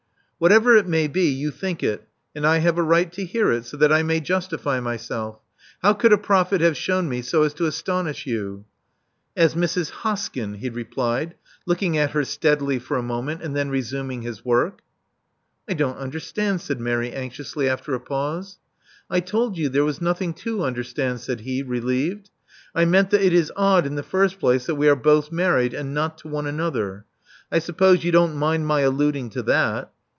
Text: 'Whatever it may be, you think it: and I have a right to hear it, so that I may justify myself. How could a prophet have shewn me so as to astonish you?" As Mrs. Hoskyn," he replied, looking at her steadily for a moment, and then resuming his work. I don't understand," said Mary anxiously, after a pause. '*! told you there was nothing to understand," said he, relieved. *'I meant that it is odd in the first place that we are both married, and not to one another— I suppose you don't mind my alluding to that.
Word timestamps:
'Whatever 0.43 0.75
it 0.75 0.87
may 0.87 1.07
be, 1.07 1.27
you 1.29 1.51
think 1.51 1.83
it: 1.83 2.07
and 2.33 2.47
I 2.47 2.57
have 2.57 2.79
a 2.79 2.81
right 2.81 3.13
to 3.13 3.23
hear 3.25 3.51
it, 3.51 3.63
so 3.67 3.77
that 3.77 3.93
I 3.93 4.01
may 4.01 4.19
justify 4.19 4.79
myself. 4.79 5.39
How 5.83 5.93
could 5.93 6.11
a 6.11 6.17
prophet 6.17 6.61
have 6.61 6.75
shewn 6.75 7.07
me 7.07 7.21
so 7.21 7.43
as 7.43 7.53
to 7.53 7.67
astonish 7.67 8.25
you?" 8.25 8.65
As 9.37 9.53
Mrs. 9.53 9.91
Hoskyn," 10.01 10.55
he 10.55 10.71
replied, 10.71 11.35
looking 11.67 11.95
at 11.95 12.09
her 12.13 12.23
steadily 12.25 12.79
for 12.79 12.97
a 12.97 13.03
moment, 13.03 13.43
and 13.43 13.55
then 13.55 13.69
resuming 13.69 14.23
his 14.23 14.43
work. 14.43 14.81
I 15.69 15.75
don't 15.75 15.97
understand," 15.99 16.59
said 16.61 16.79
Mary 16.81 17.11
anxiously, 17.13 17.69
after 17.69 17.93
a 17.93 17.99
pause. 17.99 18.57
'*! 18.89 19.21
told 19.27 19.59
you 19.59 19.69
there 19.69 19.85
was 19.85 20.01
nothing 20.01 20.33
to 20.33 20.63
understand," 20.63 21.19
said 21.21 21.41
he, 21.41 21.61
relieved. 21.61 22.31
*'I 22.73 22.85
meant 22.85 23.09
that 23.11 23.21
it 23.21 23.33
is 23.33 23.51
odd 23.55 23.85
in 23.85 23.93
the 23.93 24.01
first 24.01 24.39
place 24.39 24.65
that 24.65 24.73
we 24.73 24.89
are 24.89 24.95
both 24.95 25.31
married, 25.31 25.75
and 25.75 25.93
not 25.93 26.17
to 26.17 26.27
one 26.27 26.47
another— 26.47 27.05
I 27.51 27.59
suppose 27.59 28.03
you 28.03 28.11
don't 28.11 28.35
mind 28.35 28.65
my 28.65 28.79
alluding 28.81 29.29
to 29.29 29.43
that. 29.43 29.91